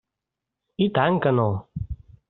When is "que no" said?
1.27-1.47